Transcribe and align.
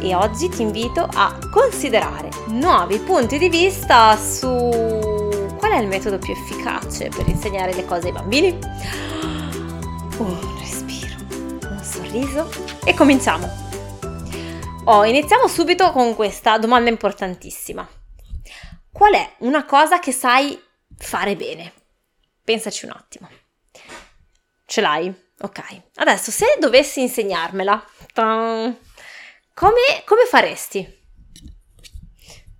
e 0.00 0.14
oggi 0.14 0.48
ti 0.48 0.62
invito 0.62 1.06
a 1.12 1.38
considerare 1.50 2.30
nuovi 2.48 2.98
punti 2.98 3.38
di 3.38 3.48
vista 3.48 4.16
su 4.16 4.48
qual 5.58 5.72
è 5.72 5.78
il 5.78 5.88
metodo 5.88 6.18
più 6.18 6.32
efficace 6.32 7.08
per 7.08 7.28
insegnare 7.28 7.74
le 7.74 7.84
cose 7.84 8.06
ai 8.06 8.12
bambini. 8.12 8.58
Un 10.18 10.58
respiro, 10.58 11.14
un 11.68 11.80
sorriso 11.82 12.50
e 12.84 12.94
cominciamo. 12.94 13.46
Oh, 14.84 15.04
iniziamo 15.04 15.46
subito 15.46 15.92
con 15.92 16.14
questa 16.14 16.58
domanda 16.58 16.88
importantissima. 16.88 17.86
Qual 18.90 19.12
è 19.12 19.34
una 19.38 19.64
cosa 19.64 19.98
che 19.98 20.12
sai 20.12 20.58
fare 20.96 21.36
bene? 21.36 21.72
Pensaci 22.42 22.86
un 22.86 22.92
attimo. 22.92 23.28
Ce 24.64 24.80
l'hai? 24.80 25.14
Ok. 25.42 25.82
Adesso 25.96 26.30
se 26.30 26.56
dovessi 26.58 27.00
insegnarmela, 27.00 27.84
come, 29.54 30.02
come 30.04 30.24
faresti? 30.26 30.98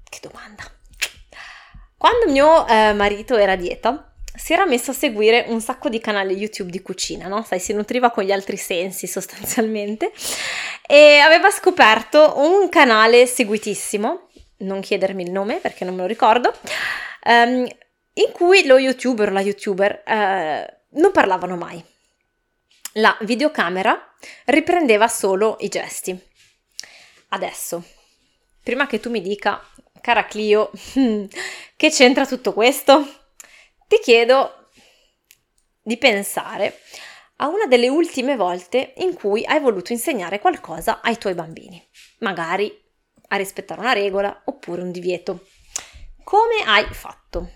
Che 0.08 0.18
domanda. 0.20 0.64
Quando 1.96 2.30
mio 2.30 2.66
eh, 2.66 2.92
marito 2.94 3.36
era 3.36 3.52
a 3.52 3.56
dieta, 3.56 4.10
si 4.34 4.54
era 4.54 4.64
messo 4.64 4.92
a 4.92 4.94
seguire 4.94 5.44
un 5.48 5.60
sacco 5.60 5.90
di 5.90 6.00
canali 6.00 6.34
YouTube 6.34 6.70
di 6.70 6.80
cucina, 6.80 7.28
no? 7.28 7.42
Sai, 7.42 7.60
si 7.60 7.74
nutriva 7.74 8.10
con 8.10 8.24
gli 8.24 8.32
altri 8.32 8.56
sensi 8.56 9.06
sostanzialmente 9.08 10.12
e 10.86 11.18
aveva 11.18 11.50
scoperto 11.50 12.34
un 12.38 12.68
canale 12.70 13.26
seguitissimo, 13.26 14.28
non 14.58 14.80
chiedermi 14.80 15.22
il 15.24 15.30
nome 15.30 15.56
perché 15.56 15.84
non 15.84 15.94
me 15.94 16.00
lo 16.00 16.06
ricordo, 16.06 16.54
um, 17.24 17.66
in 18.14 18.32
cui 18.32 18.64
lo 18.64 18.78
youtuber 18.78 19.28
o 19.28 19.32
la 19.32 19.40
youtuber 19.40 20.02
uh, 20.06 20.98
non 20.98 21.12
parlavano 21.12 21.56
mai. 21.56 21.84
La 22.94 23.16
videocamera 23.20 24.14
riprendeva 24.46 25.06
solo 25.06 25.56
i 25.60 25.68
gesti. 25.68 26.28
Adesso, 27.32 27.84
prima 28.60 28.88
che 28.88 28.98
tu 28.98 29.08
mi 29.08 29.20
dica, 29.20 29.62
cara 30.00 30.24
Clio, 30.24 30.72
che 31.76 31.90
c'entra 31.90 32.26
tutto 32.26 32.52
questo? 32.52 33.06
Ti 33.86 34.00
chiedo 34.02 34.68
di 35.80 35.96
pensare 35.96 36.80
a 37.36 37.46
una 37.46 37.66
delle 37.66 37.88
ultime 37.88 38.34
volte 38.34 38.94
in 38.96 39.14
cui 39.14 39.44
hai 39.44 39.60
voluto 39.60 39.92
insegnare 39.92 40.40
qualcosa 40.40 41.00
ai 41.02 41.18
tuoi 41.18 41.34
bambini, 41.34 41.80
magari 42.18 42.76
a 43.28 43.36
rispettare 43.36 43.80
una 43.80 43.92
regola 43.92 44.42
oppure 44.46 44.82
un 44.82 44.90
divieto. 44.90 45.46
Come 46.24 46.64
hai 46.66 46.84
fatto? 46.92 47.48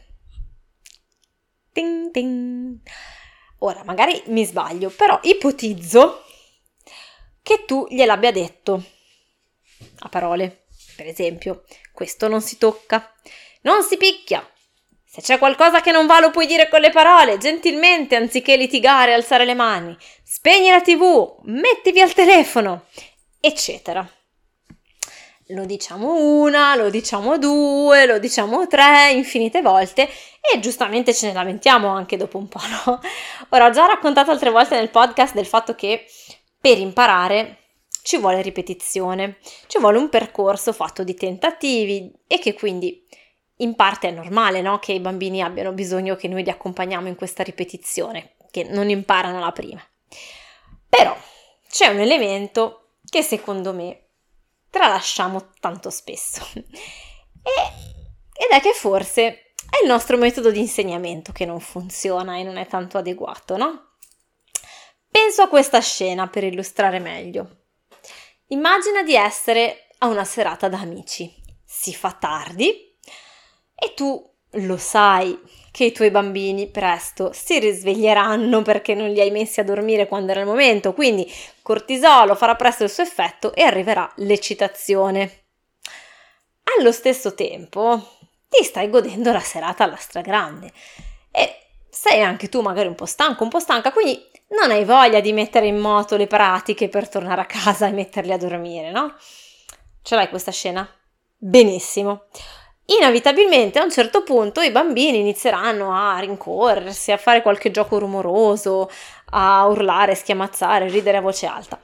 Ting 1.73 2.13
ting. 2.13 2.79
Ora, 3.59 3.83
magari 3.83 4.23
mi 4.27 4.45
sbaglio, 4.45 4.91
però 4.91 5.19
ipotizzo 5.21 6.23
che 7.43 7.65
tu 7.67 7.89
gliel'abbia 7.91 8.31
detto 8.31 8.95
a 10.05 10.09
parole. 10.09 10.67
Per 10.97 11.07
esempio, 11.07 11.65
questo 11.93 12.29
non 12.29 12.41
si 12.41 12.57
tocca, 12.57 13.13
non 13.63 13.83
si 13.83 13.97
picchia. 13.97 14.47
Se 15.05 15.21
c'è 15.21 15.39
qualcosa 15.39 15.81
che 15.81 15.93
non 15.93 16.07
va 16.07 16.19
lo 16.19 16.31
puoi 16.31 16.47
dire 16.47 16.69
con 16.69 16.81
le 16.81 16.91
parole, 16.91 17.39
gentilmente, 17.39 18.17
anziché 18.17 18.57
litigare 18.57 19.13
e 19.13 19.15
alzare 19.15 19.45
le 19.45 19.55
mani. 19.55 19.97
Spegni 20.25 20.71
la 20.71 20.81
tv, 20.81 21.37
metti 21.45 21.93
via 21.93 22.05
il 22.05 22.13
telefono, 22.13 22.87
eccetera. 23.41 24.09
Lo 25.49 25.67
diciamo 25.67 26.15
una, 26.15 26.75
lo 26.75 26.91
diciamo 26.91 27.39
due, 27.39 28.07
lo 28.07 28.19
diciamo 28.19 28.67
tre, 28.67 29.13
infinite 29.13 29.61
volte 29.61 30.09
e 30.41 30.59
giustamente 30.59 31.15
ce 31.15 31.29
ne 31.29 31.35
lamentiamo 31.35 31.89
anche 31.89 32.17
dopo 32.17 32.39
un 32.39 32.49
po', 32.49 32.61
no? 32.67 33.01
Ora 33.51 33.67
ho 33.67 33.71
già 33.71 33.87
raccontato 33.87 34.31
altre 34.31 34.51
volte 34.51 34.75
nel 34.75 34.91
podcast 34.91 35.35
del 35.35 35.47
fatto 35.47 35.75
che 35.75 36.07
per 36.59 36.79
imparare 36.79 37.64
ci 38.05 38.19
vuole 38.19 38.43
ripetizione, 38.43 39.39
ci 39.67 39.79
vuole 39.79 39.97
un 39.97 40.11
percorso 40.11 40.75
fatto 40.75 41.03
di 41.03 41.15
tentativi 41.15 42.13
e 42.27 42.39
che 42.39 42.53
quindi 42.53 43.03
in 43.59 43.75
parte 43.75 44.09
è 44.09 44.11
normale 44.11 44.61
no? 44.61 44.79
che 44.79 44.93
i 44.93 45.01
bambini 45.01 45.41
abbiano 45.41 45.73
bisogno 45.73 46.15
che 46.15 46.29
noi 46.29 46.45
li 46.45 46.51
accompagniamo 46.51 47.09
in 47.09 47.15
questa 47.15 47.43
ripetizione, 47.43 48.35
che 48.51 48.65
non 48.65 48.91
imparano 48.91 49.41
la 49.41 49.53
prima. 49.53 49.83
Però 50.87 51.17
c'è 51.67 51.87
un 51.87 52.01
elemento 52.01 52.97
che 53.09 53.23
secondo 53.23 53.73
me 53.73 54.09
tralasciamo 54.69 55.53
tanto 55.59 55.89
spesso 55.89 56.47
e, 56.53 56.63
ed 56.63 58.51
è 58.51 58.61
che 58.61 58.75
forse 58.75 59.23
è 59.23 59.83
il 59.83 59.89
nostro 59.89 60.19
metodo 60.19 60.51
di 60.51 60.59
insegnamento 60.59 61.33
che 61.33 61.47
non 61.47 61.59
funziona 61.59 62.37
e 62.37 62.43
non 62.43 62.59
è 62.59 62.67
tanto 62.67 62.99
adeguato, 62.99 63.57
no? 63.57 63.93
Penso 65.09 65.41
a 65.41 65.49
questa 65.49 65.81
scena 65.81 66.29
per 66.29 66.45
illustrare 66.45 66.99
meglio. 66.99 67.63
Immagina 68.55 69.03
di 69.03 69.17
essere 69.17 69.89
a 69.99 70.07
una 70.07 70.23
serata 70.23 70.69
da 70.69 70.79
amici. 70.79 71.29
Si 71.65 71.93
fa 71.93 72.13
tardi 72.13 72.97
e 73.75 73.95
tu 73.95 74.33
lo 74.53 74.77
sai 74.77 75.37
che 75.73 75.87
i 75.87 75.93
tuoi 75.93 76.13
bambini 76.13 76.69
presto 76.69 77.33
si 77.33 77.59
risveglieranno 77.59 78.63
perché 78.63 78.95
non 78.95 79.11
li 79.11 79.21
hai 79.21 79.33
messi 79.33 79.59
a 79.59 79.65
dormire 79.65 80.07
quando 80.07 80.31
era 80.31 80.39
il 80.39 80.47
momento, 80.47 80.93
quindi 80.93 81.29
cortisolo 81.63 82.37
farà 82.37 82.55
presto 82.55 82.85
il 82.85 82.91
suo 82.91 83.03
effetto 83.03 83.53
e 83.55 83.63
arriverà 83.63 84.09
l'eccitazione. 84.19 85.47
Allo 86.79 86.93
stesso 86.93 87.35
tempo 87.35 88.09
ti 88.49 88.63
stai 88.63 88.89
godendo 88.89 89.33
la 89.33 89.41
serata 89.41 89.83
alla 89.83 89.97
stragrande 89.97 90.73
sei 92.05 92.21
anche 92.21 92.51
tu 92.51 92.61
magari 92.61 92.87
un 92.87 92.95
po' 92.95 93.07
stanco, 93.07 93.45
un 93.45 93.49
po' 93.49 93.61
stanca, 93.61 93.91
quindi 93.91 94.23
non 94.49 94.71
hai 94.71 94.85
voglia 94.85 95.21
di 95.21 95.33
mettere 95.33 95.69
in 95.69 95.79
moto 95.79 96.19
le 96.19 96.27
pratiche 96.27 96.91
per 96.91 97.09
tornare 97.09 97.41
a 97.41 97.47
casa 97.47 97.87
e 97.87 97.93
metterli 97.93 98.31
a 98.31 98.37
dormire, 98.37 98.91
no? 98.91 99.15
Ce 100.03 100.15
l'hai 100.15 100.29
questa 100.29 100.51
scena? 100.51 100.87
Benissimo. 101.35 102.27
Inevitabilmente 102.99 103.79
a 103.79 103.85
un 103.85 103.91
certo 103.91 104.23
punto 104.23 104.61
i 104.61 104.71
bambini 104.71 105.21
inizieranno 105.21 105.95
a 105.95 106.19
rincorrersi, 106.19 107.11
a 107.11 107.17
fare 107.17 107.41
qualche 107.41 107.71
gioco 107.71 107.99
rumoroso, 107.99 108.91
a 109.31 109.65
urlare, 109.65 110.15
schiamazzare, 110.15 110.91
ridere 110.91 111.17
a 111.17 111.23
voce 111.23 111.47
alta. 111.47 111.81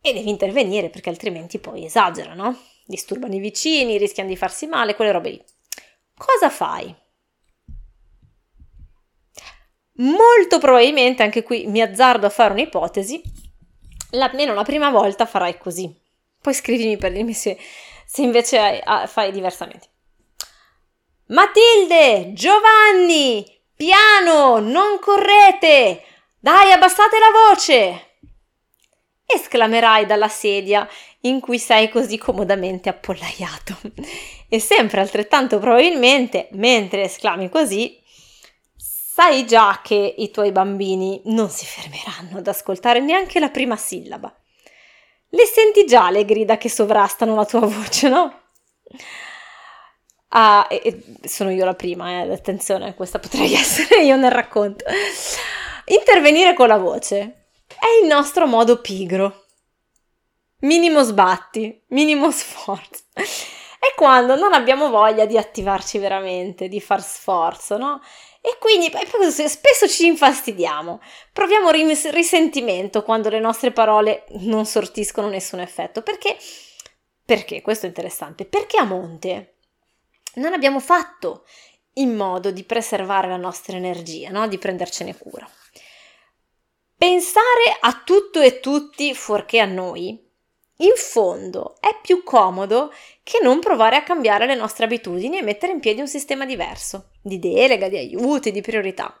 E 0.00 0.12
devi 0.12 0.28
intervenire 0.28 0.88
perché 0.88 1.08
altrimenti 1.08 1.58
poi 1.58 1.84
esagerano, 1.84 2.56
disturbano 2.86 3.34
i 3.34 3.40
vicini, 3.40 3.98
rischiano 3.98 4.28
di 4.28 4.36
farsi 4.36 4.68
male, 4.68 4.94
quelle 4.94 5.10
robe 5.10 5.30
lì. 5.30 5.44
Cosa 6.16 6.48
fai? 6.48 6.94
Molto 9.98 10.58
probabilmente, 10.58 11.22
anche 11.22 11.42
qui 11.42 11.66
mi 11.66 11.80
azzardo 11.80 12.26
a 12.26 12.30
fare 12.30 12.52
un'ipotesi, 12.52 13.20
almeno 14.12 14.54
la 14.54 14.64
prima 14.64 14.90
volta 14.90 15.26
farai 15.26 15.58
così. 15.58 15.92
Poi 16.40 16.54
scrivimi 16.54 16.96
per 16.96 17.12
dirmi 17.12 17.34
se, 17.34 17.58
se 18.06 18.22
invece 18.22 18.82
fai 19.06 19.32
diversamente. 19.32 19.88
Matilde, 21.26 22.32
Giovanni, 22.32 23.44
piano, 23.74 24.58
non 24.58 24.98
correte! 25.00 26.04
Dai, 26.40 26.72
abbassate 26.72 27.16
la 27.18 27.48
voce! 27.48 28.02
esclamerai 29.30 30.06
dalla 30.06 30.28
sedia 30.28 30.88
in 31.22 31.40
cui 31.40 31.58
sei 31.58 31.90
così 31.90 32.16
comodamente 32.16 32.88
appollaiato. 32.88 33.76
E 34.48 34.58
sempre 34.58 35.00
altrettanto 35.02 35.58
probabilmente, 35.58 36.48
mentre 36.52 37.02
esclami 37.02 37.50
così, 37.50 38.02
sai 39.18 39.44
già 39.46 39.80
che 39.82 40.14
i 40.16 40.30
tuoi 40.30 40.52
bambini 40.52 41.20
non 41.24 41.48
si 41.50 41.66
fermeranno 41.66 42.38
ad 42.38 42.46
ascoltare 42.46 43.00
neanche 43.00 43.40
la 43.40 43.48
prima 43.48 43.74
sillaba. 43.74 44.32
Le 45.30 45.44
senti 45.44 45.86
già 45.86 46.08
le 46.10 46.24
grida 46.24 46.56
che 46.56 46.70
sovrastano 46.70 47.34
la 47.34 47.44
tua 47.44 47.58
voce, 47.66 48.08
no? 48.08 48.42
Ah, 50.28 50.68
e, 50.70 50.80
e 50.84 51.28
sono 51.28 51.50
io 51.50 51.64
la 51.64 51.74
prima, 51.74 52.22
eh, 52.22 52.32
attenzione, 52.32 52.94
questa 52.94 53.18
potrei 53.18 53.54
essere 53.58 54.04
io 54.04 54.14
nel 54.14 54.30
racconto. 54.30 54.84
Intervenire 55.86 56.54
con 56.54 56.68
la 56.68 56.78
voce 56.78 57.48
è 57.66 58.00
il 58.00 58.06
nostro 58.06 58.46
modo 58.46 58.80
pigro. 58.80 59.46
Minimo 60.60 61.02
sbatti, 61.02 61.86
minimo 61.88 62.30
sforzo. 62.30 63.02
È 63.12 63.94
quando 63.96 64.36
non 64.36 64.52
abbiamo 64.52 64.90
voglia 64.90 65.26
di 65.26 65.36
attivarci 65.36 65.98
veramente, 65.98 66.68
di 66.68 66.80
far 66.80 67.02
sforzo, 67.02 67.76
no? 67.78 68.00
E 68.40 68.56
quindi 68.58 68.90
spesso 69.48 69.88
ci 69.88 70.06
infastidiamo, 70.06 71.00
proviamo 71.32 71.70
risentimento 71.70 73.02
quando 73.02 73.28
le 73.28 73.40
nostre 73.40 73.72
parole 73.72 74.24
non 74.40 74.64
sortiscono 74.64 75.28
nessun 75.28 75.60
effetto. 75.60 76.02
Perché? 76.02 76.36
Perché? 77.24 77.60
Questo 77.60 77.86
è 77.86 77.88
interessante. 77.88 78.46
Perché 78.46 78.78
a 78.78 78.84
monte 78.84 79.56
non 80.34 80.52
abbiamo 80.52 80.80
fatto 80.80 81.44
in 81.94 82.14
modo 82.14 82.50
di 82.50 82.64
preservare 82.64 83.28
la 83.28 83.36
nostra 83.36 83.76
energia, 83.76 84.30
no? 84.30 84.46
di 84.48 84.58
prendercene 84.58 85.16
cura. 85.16 85.48
Pensare 86.96 87.76
a 87.80 88.02
tutto 88.04 88.40
e 88.40 88.60
tutti 88.60 89.14
fuorché 89.14 89.60
a 89.60 89.66
noi, 89.66 90.27
in 90.80 90.92
fondo, 90.94 91.76
è 91.80 91.96
più 92.00 92.22
comodo 92.22 92.92
che 93.24 93.40
non 93.42 93.58
provare 93.58 93.96
a 93.96 94.02
cambiare 94.02 94.46
le 94.46 94.54
nostre 94.54 94.84
abitudini 94.84 95.38
e 95.38 95.42
mettere 95.42 95.72
in 95.72 95.80
piedi 95.80 96.00
un 96.00 96.06
sistema 96.06 96.44
diverso, 96.44 97.10
di 97.20 97.38
delega, 97.38 97.88
di 97.88 97.96
aiuti, 97.96 98.52
di 98.52 98.60
priorità, 98.60 99.12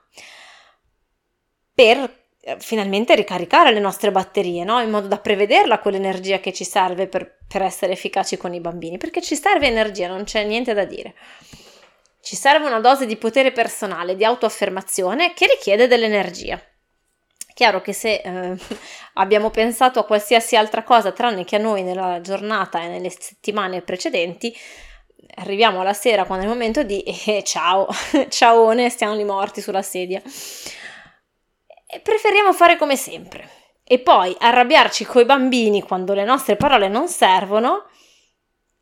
per 1.74 2.26
eh, 2.40 2.56
finalmente 2.60 3.16
ricaricare 3.16 3.72
le 3.72 3.80
nostre 3.80 4.12
batterie, 4.12 4.62
no? 4.62 4.80
in 4.80 4.90
modo 4.90 5.08
da 5.08 5.18
prevederla 5.18 5.80
quell'energia 5.80 6.38
che 6.38 6.52
ci 6.52 6.64
serve 6.64 7.08
per, 7.08 7.38
per 7.48 7.62
essere 7.62 7.92
efficaci 7.92 8.36
con 8.36 8.54
i 8.54 8.60
bambini, 8.60 8.96
perché 8.96 9.20
ci 9.20 9.34
serve 9.34 9.66
energia, 9.66 10.06
non 10.06 10.22
c'è 10.22 10.44
niente 10.44 10.74
da 10.74 10.84
dire. 10.84 11.14
Ci 12.20 12.36
serve 12.36 12.66
una 12.66 12.80
dose 12.80 13.04
di 13.06 13.16
potere 13.16 13.50
personale, 13.50 14.14
di 14.14 14.24
autoaffermazione 14.24 15.34
che 15.34 15.46
richiede 15.46 15.88
dell'energia. 15.88 16.62
Chiaro 17.58 17.80
che 17.80 17.92
se 17.92 18.20
eh, 18.24 18.56
abbiamo 19.14 19.50
pensato 19.50 19.98
a 19.98 20.04
qualsiasi 20.04 20.54
altra 20.54 20.84
cosa 20.84 21.10
tranne 21.10 21.42
che 21.42 21.56
a 21.56 21.58
noi 21.58 21.82
nella 21.82 22.20
giornata 22.20 22.80
e 22.80 22.86
nelle 22.86 23.10
settimane 23.10 23.82
precedenti, 23.82 24.56
arriviamo 25.34 25.80
alla 25.80 25.92
sera 25.92 26.24
quando 26.24 26.44
è 26.44 26.46
il 26.46 26.54
momento 26.54 26.84
di 26.84 27.02
eh, 27.26 27.42
ciao, 27.42 27.88
ciaone, 28.30 28.88
stiamo 28.90 29.16
lì 29.16 29.24
morti 29.24 29.60
sulla 29.60 29.82
sedia. 29.82 30.22
E 31.84 31.98
preferiamo 31.98 32.52
fare 32.52 32.76
come 32.76 32.94
sempre. 32.94 33.48
E 33.82 33.98
poi 33.98 34.36
arrabbiarci 34.38 35.04
coi 35.04 35.24
bambini 35.24 35.82
quando 35.82 36.14
le 36.14 36.22
nostre 36.22 36.54
parole 36.54 36.86
non 36.86 37.08
servono 37.08 37.86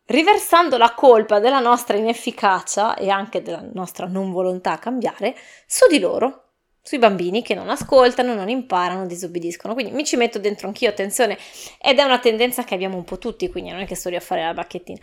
riversando 0.08 0.76
la 0.76 0.92
colpa 0.92 1.38
della 1.38 1.60
nostra 1.60 1.96
inefficacia 1.96 2.94
e 2.94 3.08
anche 3.08 3.40
della 3.40 3.64
nostra 3.72 4.06
non 4.06 4.32
volontà 4.32 4.72
a 4.72 4.78
cambiare 4.78 5.34
su 5.66 5.88
di 5.88 5.98
loro, 5.98 6.45
sui 6.86 6.98
bambini 6.98 7.42
che 7.42 7.54
non 7.54 7.68
ascoltano, 7.68 8.32
non 8.32 8.48
imparano, 8.48 9.06
disobbediscono. 9.06 9.74
Quindi 9.74 9.90
mi 9.90 10.04
ci 10.04 10.14
metto 10.14 10.38
dentro 10.38 10.68
anch'io, 10.68 10.88
attenzione, 10.88 11.36
ed 11.82 11.98
è 11.98 12.04
una 12.04 12.20
tendenza 12.20 12.62
che 12.62 12.74
abbiamo 12.74 12.96
un 12.96 13.02
po' 13.02 13.18
tutti, 13.18 13.50
quindi 13.50 13.70
non 13.70 13.80
è 13.80 13.86
che 13.86 13.96
sto 13.96 14.08
lì 14.08 14.14
a 14.14 14.20
fare 14.20 14.44
la 14.44 14.54
bacchettina. 14.54 15.00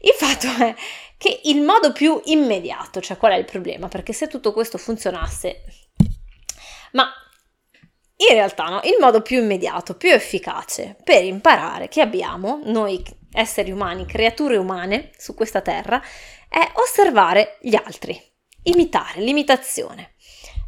Il 0.00 0.12
fatto 0.14 0.46
è 0.62 0.74
che 1.16 1.40
il 1.44 1.62
modo 1.62 1.92
più 1.92 2.20
immediato, 2.24 3.00
cioè 3.00 3.16
qual 3.16 3.32
è 3.32 3.36
il 3.36 3.46
problema? 3.46 3.88
Perché 3.88 4.12
se 4.12 4.26
tutto 4.26 4.52
questo 4.52 4.76
funzionasse, 4.76 5.62
ma 6.92 7.10
in 8.28 8.34
realtà 8.34 8.64
no, 8.64 8.80
il 8.84 8.98
modo 9.00 9.22
più 9.22 9.38
immediato, 9.40 9.96
più 9.96 10.10
efficace 10.10 10.98
per 11.02 11.24
imparare 11.24 11.88
che 11.88 12.02
abbiamo, 12.02 12.60
noi 12.64 13.02
esseri 13.32 13.70
umani, 13.70 14.04
creature 14.04 14.58
umane 14.58 15.12
su 15.16 15.34
questa 15.34 15.62
terra, 15.62 15.98
è 16.46 16.72
osservare 16.74 17.56
gli 17.62 17.74
altri, 17.74 18.20
imitare, 18.64 19.22
l'imitazione. 19.22 20.11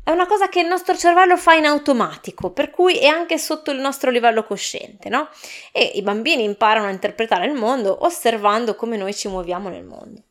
È 0.04 0.10
una 0.10 0.26
cosa 0.26 0.48
che 0.50 0.60
il 0.60 0.66
nostro 0.66 0.94
cervello 0.94 1.38
fa 1.38 1.54
in 1.54 1.64
automatico, 1.64 2.50
per 2.50 2.70
cui 2.70 2.98
è 2.98 3.06
anche 3.06 3.38
sotto 3.38 3.70
il 3.70 3.78
nostro 3.80 4.10
livello 4.10 4.44
cosciente, 4.44 5.08
no? 5.08 5.28
E 5.72 5.92
i 5.94 6.02
bambini 6.02 6.44
imparano 6.44 6.86
a 6.86 6.90
interpretare 6.90 7.46
il 7.46 7.54
mondo 7.54 8.04
osservando 8.04 8.74
come 8.74 8.98
noi 8.98 9.14
ci 9.14 9.28
muoviamo 9.28 9.70
nel 9.70 9.84
mondo 9.84 10.22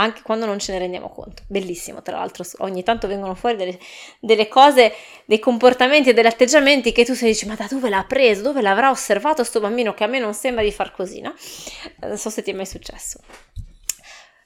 anche 0.00 0.22
quando 0.22 0.46
non 0.46 0.58
ce 0.58 0.72
ne 0.72 0.78
rendiamo 0.78 1.10
conto. 1.10 1.42
Bellissimo, 1.46 2.02
tra 2.02 2.16
l'altro, 2.16 2.44
ogni 2.58 2.82
tanto 2.82 3.06
vengono 3.06 3.34
fuori 3.34 3.56
delle, 3.56 3.78
delle 4.18 4.48
cose, 4.48 4.94
dei 5.26 5.38
comportamenti 5.38 6.08
e 6.08 6.14
degli 6.14 6.26
atteggiamenti 6.26 6.90
che 6.90 7.04
tu 7.04 7.14
si 7.14 7.26
dici, 7.26 7.46
ma 7.46 7.54
da 7.54 7.66
dove 7.68 7.90
l'ha 7.90 8.04
preso? 8.04 8.42
Dove 8.42 8.62
l'avrà 8.62 8.90
osservato 8.90 9.44
sto 9.44 9.60
bambino 9.60 9.92
che 9.92 10.04
a 10.04 10.06
me 10.06 10.18
non 10.18 10.32
sembra 10.32 10.64
di 10.64 10.72
far 10.72 10.90
così, 10.92 11.20
no? 11.20 11.34
Non 12.00 12.16
so 12.16 12.30
se 12.30 12.42
ti 12.42 12.50
è 12.50 12.54
mai 12.54 12.66
successo. 12.66 13.20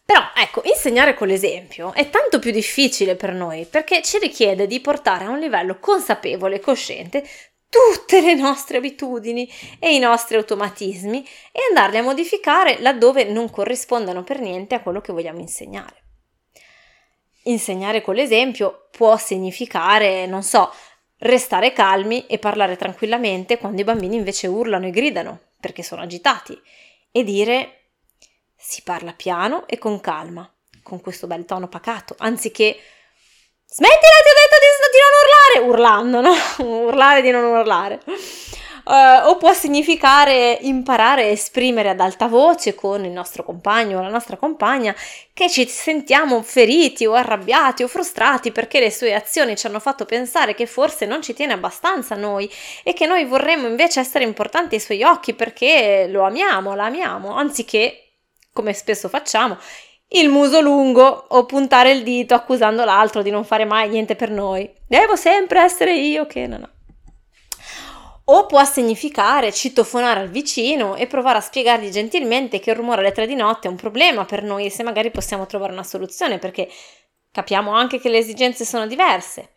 Però 0.05 0.21
ecco, 0.37 0.63
insegnare 0.65 1.15
con 1.15 1.29
l'esempio 1.29 1.93
è 1.95 2.11
tanto 2.11 2.39
più 2.39 2.51
difficile 2.51 3.17
per 3.17 3.33
noi 3.33 3.65
perché 3.65 4.03
ci 4.03 4.19
richiede 4.19 4.67
di 4.67 4.81
portare 4.81 5.25
a 5.25 5.31
un 5.31 5.39
livello 5.39 5.79
consapevole 5.79 6.57
e 6.57 6.61
cosciente 6.61 7.27
tutte 7.75 8.21
le 8.21 8.35
nostre 8.35 8.77
abitudini 8.77 9.51
e 9.81 9.95
i 9.95 9.99
nostri 9.99 10.37
automatismi 10.37 11.27
e 11.51 11.61
andarli 11.69 11.97
a 11.97 12.03
modificare 12.03 12.81
laddove 12.81 13.25
non 13.25 13.51
corrispondano 13.51 14.23
per 14.23 14.39
niente 14.39 14.77
a 14.77 14.81
quello 14.81 15.01
che 15.01 15.13
vogliamo 15.13 15.41
insegnare. 15.41 16.03
Insegnare 17.45 18.01
con 18.01 18.15
l'esempio 18.15 18.89
può 18.91 19.17
significare, 19.17 20.27
non 20.27 20.43
so, 20.43 20.73
restare 21.19 21.73
calmi 21.73 22.27
e 22.27 22.39
parlare 22.39 22.77
tranquillamente 22.77 23.59
quando 23.59 23.81
i 23.81 23.85
bambini 23.85 24.17
invece 24.17 24.47
urlano 24.47 24.87
e 24.87 24.91
gridano 24.91 25.41
perché 25.59 25.83
sono 25.83 26.03
agitati 26.03 26.57
e 27.11 27.25
dire 27.25 27.84
si 28.67 28.83
parla 28.83 29.13
piano 29.13 29.67
e 29.67 29.77
con 29.77 30.01
calma, 30.01 30.51
con 30.83 31.01
questo 31.03 31.27
bel 31.27 31.45
tono 31.45 31.69
pacato, 31.69 32.15
anziché 32.19 32.79
Smettila, 33.67 33.99
ti 33.99 34.31
ho 34.31 34.39
detto 34.41 34.59
di, 34.61 34.91
di 34.93 35.01
non 35.03 35.13
urlare! 35.21 36.21
Urlando, 36.21 36.21
no? 36.21 36.87
urlare 36.87 37.23
di 37.23 37.31
non 37.31 37.45
urlare. 37.45 38.01
Uh, 38.85 39.29
o 39.29 39.37
può 39.39 39.53
significare 39.55 40.59
imparare 40.61 41.23
a 41.23 41.29
esprimere 41.29 41.89
ad 41.89 42.01
alta 42.01 42.27
voce 42.27 42.75
con 42.75 43.05
il 43.05 43.11
nostro 43.11 43.43
compagno 43.43 43.99
o 43.99 44.03
la 44.03 44.11
nostra 44.11 44.37
compagna 44.37 44.95
che 45.33 45.49
ci 45.49 45.67
sentiamo 45.67 46.43
feriti 46.43 47.07
o 47.07 47.15
arrabbiati 47.15 47.83
o 47.83 47.89
frustrati 47.89 48.53
perché 48.53 48.81
le 48.81 48.91
sue 48.91 49.15
azioni 49.15 49.57
ci 49.57 49.67
hanno 49.67 49.81
fatto 49.81 50.05
pensare 50.05 50.55
che 50.55 50.67
forse 50.67 51.07
non 51.07 51.23
ci 51.23 51.33
tiene 51.33 51.55
abbastanza 51.55 52.13
a 52.13 52.19
noi 52.19 52.49
e 52.83 52.93
che 52.93 53.07
noi 53.07 53.25
vorremmo 53.25 53.67
invece 53.67 54.01
essere 54.01 54.25
importanti 54.25 54.75
ai 54.75 54.83
suoi 54.83 55.03
occhi 55.03 55.33
perché 55.33 56.07
lo 56.11 56.23
amiamo, 56.23 56.75
la 56.75 56.85
amiamo, 56.85 57.35
anziché, 57.35 58.04
come 58.55 58.73
spesso 58.73 59.11
facciamo, 59.11 59.59
il 60.09 60.29
muso 60.29 60.61
lungo 60.61 61.27
o 61.29 61.45
puntare 61.45 61.91
il 61.91 62.05
dito 62.05 62.35
accusando 62.35 62.85
l'altro 62.85 63.21
di 63.21 63.31
non 63.31 63.45
fare 63.45 63.65
mai 63.65 63.89
niente 63.89 64.15
per 64.15 64.31
noi. 64.31 64.73
Devo 64.87 65.17
sempre 65.17 65.61
essere 65.61 65.95
io 65.95 66.27
che 66.27 66.47
non 66.47 66.63
ho. 66.63 66.73
O 68.27 68.47
può 68.47 68.65
significare 68.65 69.53
citofonare 69.53 70.21
al 70.21 70.31
vicino 70.31 70.95
e 70.95 71.07
provare 71.07 71.39
a 71.39 71.43
spiegargli 71.43 71.91
gentilmente 71.91 72.59
che 72.59 72.71
il 72.71 72.77
rumore 72.77 73.01
alle 73.01 73.13
tre 73.13 73.27
di 73.27 73.35
notte 73.35 73.67
è 73.67 73.71
un 73.71 73.77
problema 73.77 74.25
per 74.25 74.43
noi 74.43 74.65
e 74.65 74.71
se 74.71 74.83
magari 74.83 75.11
possiamo 75.11 75.47
trovare 75.47 75.73
una 75.73 75.83
soluzione 75.83 76.39
perché 76.39 76.71
capiamo 77.33 77.73
anche 77.73 77.99
che 77.99 78.09
le 78.09 78.19
esigenze 78.19 78.65
sono 78.65 78.87
diverse. 78.87 79.51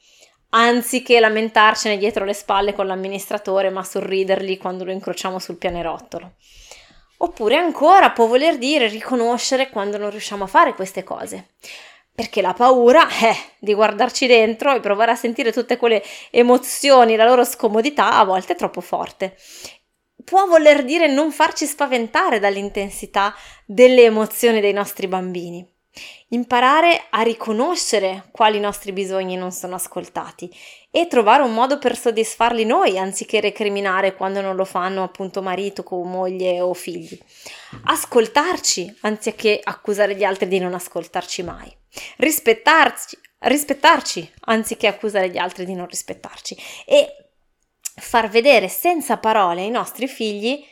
Anziché 0.50 1.20
lamentarcene 1.20 1.98
dietro 1.98 2.26
le 2.26 2.34
spalle 2.34 2.74
con 2.74 2.88
l'amministratore 2.88 3.70
ma 3.70 3.84
sorridergli 3.84 4.58
quando 4.58 4.84
lo 4.84 4.92
incrociamo 4.92 5.40
sul 5.40 5.58
pianerottolo. 5.58 6.34
Oppure 7.18 7.56
ancora 7.56 8.12
può 8.12 8.28
voler 8.28 8.58
dire 8.58 8.88
riconoscere 8.88 9.70
quando 9.70 9.98
non 9.98 10.12
riusciamo 10.12 10.44
a 10.44 10.48
fare 10.48 10.76
queste 10.76 11.04
cose. 11.04 11.50
Perché 12.14 12.42
la 12.42 12.54
paura 12.54 13.08
è 13.08 13.36
di 13.60 13.74
guardarci 13.74 14.28
dentro 14.28 14.74
e 14.74 14.80
provare 14.80 15.12
a 15.12 15.16
sentire 15.16 15.52
tutte 15.52 15.78
quelle 15.78 16.04
emozioni, 16.32 17.16
la 17.16 17.26
loro 17.26 17.44
scomodità 17.44 18.14
a 18.18 18.24
volte 18.24 18.54
è 18.54 18.56
troppo 18.56 18.82
forte. 18.82 19.36
Può 20.24 20.46
voler 20.46 20.84
dire 20.84 21.08
non 21.08 21.32
farci 21.32 21.66
spaventare 21.66 22.40
dall'intensità 22.40 23.34
delle 23.66 24.04
emozioni 24.04 24.60
dei 24.60 24.74
nostri 24.74 25.08
bambini. 25.08 25.77
Imparare 26.30 27.06
a 27.10 27.22
riconoscere 27.22 28.28
quali 28.32 28.60
nostri 28.60 28.92
bisogni 28.92 29.36
non 29.36 29.52
sono 29.52 29.76
ascoltati 29.76 30.50
e 30.92 31.08
trovare 31.08 31.44
un 31.44 31.54
modo 31.54 31.78
per 31.78 31.98
soddisfarli 31.98 32.66
noi 32.66 32.98
anziché 32.98 33.40
recriminare 33.40 34.16
quando 34.16 34.42
non 34.42 34.56
lo 34.56 34.66
fanno 34.66 35.04
appunto 35.04 35.42
marito, 35.42 35.84
moglie 35.90 36.60
o 36.60 36.74
figli. 36.74 37.18
Ascoltarci 37.86 38.98
anziché 39.02 39.60
accusare 39.64 40.16
gli 40.16 40.24
altri 40.24 40.48
di 40.48 40.60
non 40.60 40.74
ascoltarci 40.74 41.44
mai. 41.44 41.74
Rispettarci, 42.18 43.18
rispettarci 43.40 44.34
anziché 44.42 44.88
accusare 44.88 45.30
gli 45.30 45.38
altri 45.38 45.66
di 45.66 45.74
non 45.74 45.88
rispettarci 45.88 46.58
e 46.86 47.08
far 47.96 48.30
vedere 48.30 48.68
senza 48.68 49.18
parole 49.18 49.62
ai 49.62 49.70
nostri 49.70 50.08
figli 50.08 50.64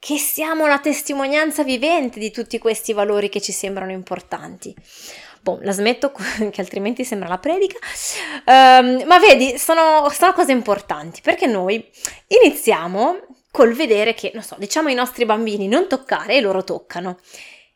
che 0.00 0.16
siamo 0.16 0.66
la 0.66 0.78
testimonianza 0.78 1.62
vivente 1.62 2.18
di 2.18 2.30
tutti 2.30 2.58
questi 2.58 2.94
valori 2.94 3.28
che 3.28 3.40
ci 3.40 3.52
sembrano 3.52 3.92
importanti. 3.92 4.74
Boh, 5.42 5.58
la 5.60 5.72
smetto 5.72 6.10
che 6.50 6.60
altrimenti 6.60 7.04
sembra 7.04 7.28
la 7.28 7.38
predica. 7.38 7.78
Um, 8.46 9.04
ma 9.04 9.18
vedi, 9.18 9.58
sono, 9.58 10.08
sono 10.08 10.32
cose 10.32 10.52
importanti 10.52 11.20
perché 11.22 11.46
noi 11.46 11.86
iniziamo 12.26 13.18
col 13.50 13.74
vedere 13.74 14.14
che, 14.14 14.30
non 14.32 14.42
so, 14.42 14.56
diciamo 14.58 14.88
ai 14.88 14.94
nostri 14.94 15.26
bambini 15.26 15.68
non 15.68 15.86
toccare 15.86 16.36
e 16.36 16.40
loro 16.40 16.64
toccano. 16.64 17.18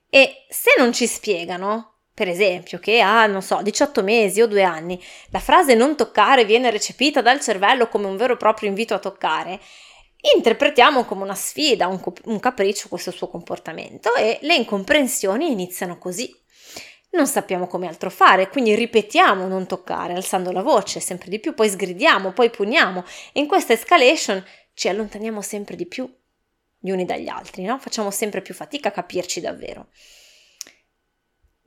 E 0.08 0.46
se 0.48 0.70
non 0.78 0.94
ci 0.94 1.06
spiegano, 1.06 1.96
per 2.14 2.28
esempio, 2.28 2.78
che 2.78 3.00
a, 3.00 3.26
non 3.26 3.42
so, 3.42 3.60
18 3.60 4.02
mesi 4.02 4.40
o 4.40 4.46
due 4.46 4.62
anni, 4.62 5.02
la 5.30 5.40
frase 5.40 5.74
non 5.74 5.94
toccare 5.94 6.46
viene 6.46 6.70
recepita 6.70 7.20
dal 7.20 7.40
cervello 7.40 7.88
come 7.88 8.06
un 8.06 8.16
vero 8.16 8.32
e 8.34 8.38
proprio 8.38 8.68
invito 8.70 8.94
a 8.94 8.98
toccare, 8.98 9.60
interpretiamo 10.34 11.04
come 11.04 11.22
una 11.22 11.34
sfida, 11.34 11.86
un, 11.86 12.00
un 12.24 12.40
capriccio 12.40 12.88
questo 12.88 13.10
suo 13.10 13.28
comportamento 13.28 14.14
e 14.14 14.38
le 14.42 14.54
incomprensioni 14.54 15.50
iniziano 15.50 15.98
così. 15.98 16.34
Non 17.10 17.26
sappiamo 17.26 17.66
come 17.66 17.86
altro 17.86 18.10
fare, 18.10 18.48
quindi 18.48 18.74
ripetiamo 18.74 19.46
non 19.46 19.66
toccare, 19.66 20.14
alzando 20.14 20.50
la 20.50 20.62
voce 20.62 20.98
sempre 20.98 21.28
di 21.28 21.38
più, 21.38 21.54
poi 21.54 21.68
sgridiamo, 21.68 22.32
poi 22.32 22.50
pugniamo 22.50 23.04
e 23.32 23.40
in 23.40 23.46
questa 23.46 23.72
escalation 23.72 24.44
ci 24.72 24.88
allontaniamo 24.88 25.40
sempre 25.40 25.76
di 25.76 25.86
più 25.86 26.12
gli 26.78 26.90
uni 26.90 27.04
dagli 27.04 27.28
altri, 27.28 27.62
no? 27.62 27.78
Facciamo 27.78 28.10
sempre 28.10 28.42
più 28.42 28.52
fatica 28.52 28.88
a 28.88 28.92
capirci 28.92 29.40
davvero. 29.40 29.88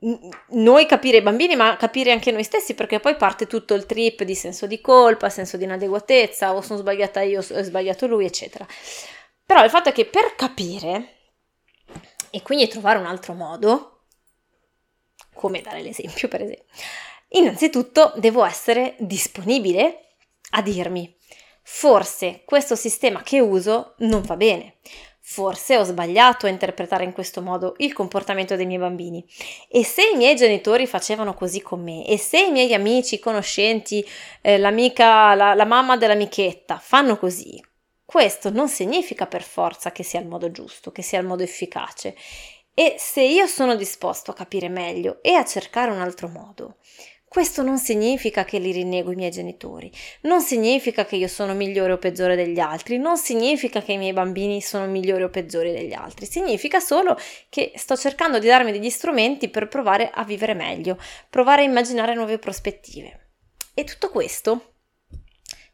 Noi 0.00 0.86
capire 0.86 1.16
i 1.16 1.22
bambini, 1.22 1.56
ma 1.56 1.76
capire 1.76 2.12
anche 2.12 2.30
noi 2.30 2.44
stessi, 2.44 2.74
perché 2.74 3.00
poi 3.00 3.16
parte 3.16 3.46
tutto 3.46 3.74
il 3.74 3.86
trip 3.86 4.22
di 4.22 4.34
senso 4.34 4.66
di 4.66 4.80
colpa, 4.80 5.28
senso 5.28 5.56
di 5.56 5.64
inadeguatezza, 5.64 6.54
o 6.54 6.60
sono 6.60 6.78
sbagliata 6.78 7.20
io, 7.22 7.40
o 7.40 7.54
è 7.54 7.62
sbagliato 7.62 8.06
lui, 8.06 8.24
eccetera. 8.24 8.66
Però 9.44 9.64
il 9.64 9.70
fatto 9.70 9.88
è 9.88 9.92
che 9.92 10.04
per 10.04 10.34
capire, 10.36 11.16
e 12.30 12.42
quindi 12.42 12.68
trovare 12.68 12.98
un 12.98 13.06
altro 13.06 13.32
modo, 13.32 14.04
come 15.34 15.60
dare 15.60 15.82
l'esempio 15.82 16.28
per 16.28 16.42
esempio, 16.42 16.64
innanzitutto 17.28 18.12
devo 18.16 18.44
essere 18.44 18.94
disponibile 18.98 20.16
a 20.50 20.62
dirmi, 20.62 21.16
forse 21.62 22.42
questo 22.44 22.76
sistema 22.76 23.22
che 23.22 23.40
uso 23.40 23.94
non 23.98 24.22
va 24.22 24.36
bene, 24.36 24.76
Forse 25.30 25.76
ho 25.76 25.84
sbagliato 25.84 26.46
a 26.46 26.48
interpretare 26.48 27.04
in 27.04 27.12
questo 27.12 27.42
modo 27.42 27.74
il 27.78 27.92
comportamento 27.92 28.56
dei 28.56 28.64
miei 28.64 28.78
bambini. 28.78 29.22
E 29.68 29.84
se 29.84 30.00
i 30.10 30.16
miei 30.16 30.34
genitori 30.34 30.86
facevano 30.86 31.34
così 31.34 31.60
con 31.60 31.82
me, 31.82 32.06
e 32.06 32.16
se 32.16 32.46
i 32.46 32.50
miei 32.50 32.72
amici, 32.72 33.18
conoscenti, 33.18 34.02
eh, 34.40 34.56
l'amica, 34.56 35.34
la, 35.34 35.52
la 35.52 35.66
mamma 35.66 35.98
dell'amichetta 35.98 36.78
fanno 36.78 37.18
così, 37.18 37.62
questo 38.06 38.48
non 38.48 38.70
significa 38.70 39.26
per 39.26 39.42
forza 39.42 39.92
che 39.92 40.02
sia 40.02 40.18
il 40.18 40.26
modo 40.26 40.50
giusto, 40.50 40.92
che 40.92 41.02
sia 41.02 41.20
il 41.20 41.26
modo 41.26 41.42
efficace. 41.42 42.16
E 42.72 42.94
se 42.96 43.20
io 43.20 43.46
sono 43.46 43.76
disposto 43.76 44.30
a 44.30 44.34
capire 44.34 44.70
meglio 44.70 45.18
e 45.20 45.34
a 45.34 45.44
cercare 45.44 45.90
un 45.90 46.00
altro 46.00 46.28
modo, 46.28 46.76
questo 47.28 47.62
non 47.62 47.78
significa 47.78 48.44
che 48.44 48.58
li 48.58 48.72
rinnego 48.72 49.12
i 49.12 49.14
miei 49.14 49.30
genitori, 49.30 49.92
non 50.22 50.40
significa 50.40 51.04
che 51.04 51.16
io 51.16 51.28
sono 51.28 51.52
migliore 51.52 51.92
o 51.92 51.98
peggiore 51.98 52.36
degli 52.36 52.58
altri, 52.58 52.96
non 52.96 53.18
significa 53.18 53.82
che 53.82 53.92
i 53.92 53.98
miei 53.98 54.14
bambini 54.14 54.62
sono 54.62 54.86
migliori 54.86 55.24
o 55.24 55.28
peggiori 55.28 55.70
degli 55.70 55.92
altri, 55.92 56.24
significa 56.24 56.80
solo 56.80 57.18
che 57.50 57.72
sto 57.76 57.96
cercando 57.96 58.38
di 58.38 58.46
darmi 58.46 58.72
degli 58.72 58.88
strumenti 58.88 59.50
per 59.50 59.68
provare 59.68 60.10
a 60.10 60.24
vivere 60.24 60.54
meglio, 60.54 60.98
provare 61.28 61.62
a 61.62 61.66
immaginare 61.66 62.14
nuove 62.14 62.38
prospettive. 62.38 63.32
E 63.74 63.84
tutto 63.84 64.08
questo 64.08 64.72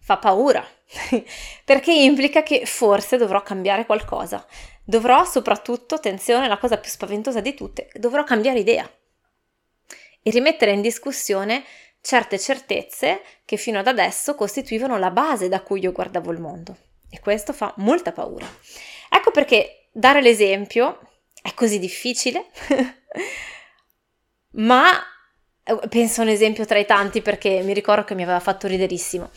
fa 0.00 0.18
paura, 0.18 0.62
perché 1.64 1.92
implica 1.92 2.42
che 2.42 2.66
forse 2.66 3.16
dovrò 3.16 3.42
cambiare 3.42 3.86
qualcosa. 3.86 4.44
Dovrò 4.84 5.24
soprattutto, 5.24 5.94
attenzione, 5.94 6.48
la 6.48 6.58
cosa 6.58 6.78
più 6.78 6.90
spaventosa 6.90 7.40
di 7.40 7.54
tutte, 7.54 7.88
dovrò 7.94 8.24
cambiare 8.24 8.58
idea 8.58 8.90
e 10.24 10.30
rimettere 10.30 10.72
in 10.72 10.80
discussione 10.80 11.62
certe 12.00 12.38
certezze 12.38 13.22
che 13.44 13.56
fino 13.56 13.78
ad 13.78 13.86
adesso 13.86 14.34
costituivano 14.34 14.98
la 14.98 15.10
base 15.10 15.48
da 15.48 15.60
cui 15.60 15.80
io 15.80 15.92
guardavo 15.92 16.32
il 16.32 16.40
mondo. 16.40 16.76
E 17.10 17.20
questo 17.20 17.52
fa 17.52 17.72
molta 17.76 18.10
paura. 18.10 18.46
Ecco 19.10 19.30
perché 19.30 19.88
dare 19.92 20.20
l'esempio 20.20 20.98
è 21.40 21.52
così 21.54 21.78
difficile, 21.78 22.46
ma 24.56 24.90
eh, 25.62 25.78
penso 25.88 26.20
a 26.20 26.24
un 26.24 26.30
esempio 26.30 26.64
tra 26.64 26.78
i 26.78 26.86
tanti 26.86 27.20
perché 27.20 27.60
mi 27.60 27.74
ricordo 27.74 28.04
che 28.04 28.14
mi 28.14 28.22
aveva 28.22 28.40
fatto 28.40 28.66
riderissimo. 28.66 29.30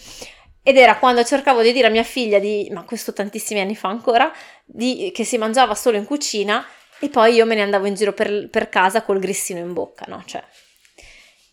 Ed 0.63 0.77
era 0.77 0.97
quando 0.97 1.23
cercavo 1.23 1.61
di 1.61 1.71
dire 1.71 1.87
a 1.87 1.91
mia 1.91 2.03
figlia, 2.03 2.39
di, 2.39 2.69
ma 2.71 2.83
questo 2.83 3.13
tantissimi 3.13 3.59
anni 3.59 3.75
fa 3.75 3.89
ancora, 3.89 4.31
di, 4.65 5.11
che 5.13 5.23
si 5.23 5.37
mangiava 5.37 5.75
solo 5.75 5.97
in 5.97 6.05
cucina 6.05 6.65
e 6.99 7.09
poi 7.09 7.35
io 7.35 7.45
me 7.45 7.55
ne 7.55 7.61
andavo 7.61 7.85
in 7.85 7.93
giro 7.93 8.11
per, 8.11 8.49
per 8.49 8.67
casa 8.69 9.03
col 9.03 9.19
grissino 9.19 9.59
in 9.59 9.71
bocca, 9.71 10.05
no? 10.07 10.23
Cioè, 10.25 10.43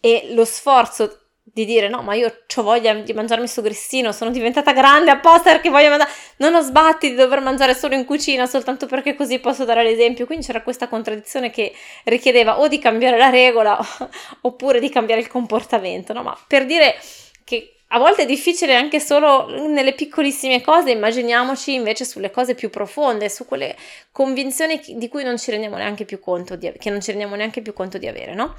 e 0.04 0.34
lo 0.34 0.44
sforzo 0.44 1.20
di 1.42 1.64
dire 1.64 1.88
no, 1.88 2.02
ma 2.02 2.12
io 2.12 2.26
ho 2.26 2.62
voglia 2.62 2.92
di 2.92 3.14
mangiarmi 3.14 3.46
sto 3.46 3.62
grissino, 3.62 4.12
sono 4.12 4.30
diventata 4.30 4.74
grande 4.74 5.10
apposta 5.10 5.50
perché 5.50 5.70
voglio 5.70 5.88
mangiare, 5.88 6.10
non 6.38 6.54
ho 6.54 6.60
sbatti 6.60 7.08
di 7.08 7.14
dover 7.14 7.40
mangiare 7.40 7.74
solo 7.74 7.94
in 7.94 8.04
cucina 8.04 8.44
soltanto 8.44 8.84
perché 8.84 9.14
così 9.14 9.38
posso 9.38 9.64
dare 9.64 9.82
l'esempio. 9.82 10.26
Quindi 10.26 10.44
c'era 10.44 10.62
questa 10.62 10.88
contraddizione 10.88 11.48
che 11.48 11.72
richiedeva 12.04 12.60
o 12.60 12.68
di 12.68 12.78
cambiare 12.78 13.16
la 13.16 13.30
regola 13.30 13.78
oppure 14.42 14.78
di 14.78 14.90
cambiare 14.90 15.22
il 15.22 15.28
comportamento, 15.28 16.12
no? 16.12 16.22
Ma 16.22 16.38
per 16.46 16.66
dire 16.66 16.96
che 17.42 17.74
a 17.88 17.98
volte 17.98 18.22
è 18.22 18.26
difficile 18.26 18.74
anche 18.74 19.00
solo 19.00 19.46
nelle 19.68 19.94
piccolissime 19.94 20.60
cose, 20.60 20.90
immaginiamoci 20.90 21.72
invece 21.72 22.04
sulle 22.04 22.30
cose 22.30 22.54
più 22.54 22.68
profonde, 22.68 23.30
su 23.30 23.46
quelle 23.46 23.76
convinzioni 24.10 24.82
di 24.96 25.08
cui 25.08 25.22
non 25.22 25.38
ci 25.38 25.50
rendiamo 25.50 25.76
neanche 25.76 26.04
più 26.04 26.18
conto 26.18 26.56
di, 26.56 26.72
che 26.76 26.90
non 26.90 27.00
ci 27.00 27.10
rendiamo 27.10 27.36
neanche 27.36 27.62
più 27.62 27.72
conto 27.72 27.96
di 27.96 28.08
avere, 28.08 28.34
no? 28.34 28.54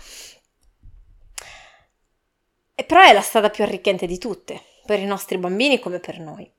E 2.75 2.84
però 2.84 3.01
è 3.01 3.13
la 3.13 3.22
strada 3.22 3.50
più 3.50 3.63
arricchente 3.63 4.05
di 4.05 4.17
tutte, 4.17 4.62
per 4.86 5.00
i 5.00 5.05
nostri 5.05 5.38
bambini 5.38 5.79
come 5.79 6.00
per 6.00 6.20
noi. 6.20 6.51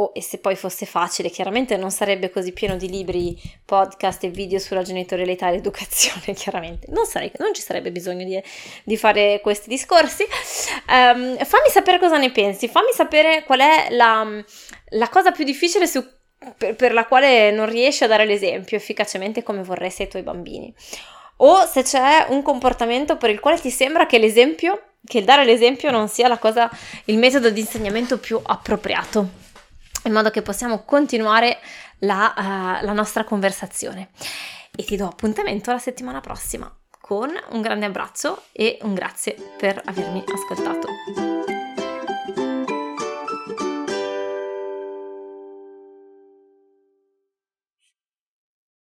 Oh, 0.00 0.12
e 0.14 0.22
se 0.22 0.38
poi 0.38 0.56
fosse 0.56 0.86
facile, 0.86 1.28
chiaramente 1.28 1.76
non 1.76 1.90
sarebbe 1.90 2.30
così 2.30 2.52
pieno 2.52 2.76
di 2.76 2.88
libri, 2.88 3.38
podcast 3.66 4.24
e 4.24 4.28
video 4.28 4.58
sulla 4.58 4.82
genitorialità 4.82 5.48
e 5.48 5.52
l'educazione, 5.52 6.32
chiaramente. 6.32 6.86
Non, 6.90 7.04
sarei, 7.04 7.30
non 7.36 7.52
ci 7.52 7.60
sarebbe 7.60 7.92
bisogno 7.92 8.24
di, 8.24 8.42
di 8.82 8.96
fare 8.96 9.40
questi 9.42 9.68
discorsi. 9.68 10.22
Um, 10.88 11.36
fammi 11.36 11.68
sapere 11.68 11.98
cosa 11.98 12.16
ne 12.16 12.30
pensi, 12.30 12.66
fammi 12.66 12.92
sapere 12.94 13.44
qual 13.44 13.60
è 13.60 13.88
la, 13.90 14.26
la 14.90 15.08
cosa 15.10 15.32
più 15.32 15.44
difficile 15.44 15.86
su, 15.86 16.02
per, 16.56 16.76
per 16.76 16.94
la 16.94 17.04
quale 17.04 17.50
non 17.50 17.68
riesci 17.68 18.02
a 18.02 18.06
dare 18.06 18.24
l'esempio 18.24 18.78
efficacemente 18.78 19.42
come 19.42 19.62
vorresti 19.62 20.00
ai 20.00 20.08
tuoi 20.08 20.22
bambini. 20.22 20.74
O 21.42 21.66
se 21.66 21.82
c'è 21.82 22.24
un 22.30 22.40
comportamento 22.40 23.18
per 23.18 23.28
il 23.28 23.40
quale 23.40 23.60
ti 23.60 23.70
sembra 23.70 24.06
che 24.06 24.18
l'esempio 24.18 24.89
che 25.04 25.24
dare 25.24 25.44
l'esempio 25.44 25.90
non 25.90 26.08
sia 26.08 26.28
la 26.28 26.38
cosa, 26.38 26.70
il 27.06 27.18
metodo 27.18 27.50
di 27.50 27.60
insegnamento 27.60 28.18
più 28.18 28.40
appropriato, 28.42 29.28
in 30.04 30.12
modo 30.12 30.30
che 30.30 30.42
possiamo 30.42 30.84
continuare 30.84 31.58
la, 32.00 32.34
uh, 32.36 32.84
la 32.84 32.92
nostra 32.92 33.24
conversazione. 33.24 34.10
E 34.76 34.84
ti 34.84 34.96
do 34.96 35.06
appuntamento 35.06 35.72
la 35.72 35.78
settimana 35.78 36.20
prossima 36.20 36.72
con 37.00 37.30
un 37.50 37.60
grande 37.60 37.86
abbraccio 37.86 38.44
e 38.52 38.78
un 38.82 38.94
grazie 38.94 39.34
per 39.58 39.82
avermi 39.84 40.22
ascoltato. 40.32 41.49